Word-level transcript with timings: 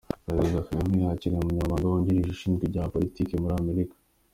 Perezida 0.25 0.65
Kagame 0.67 0.95
yakiriye 1.03 1.39
Umunyamabanga 1.41 1.87
wungirije 1.91 2.29
ushinzwe 2.31 2.63
ibya 2.65 2.91
Politiki 2.93 3.33
muri 3.41 3.53
America 3.61 3.95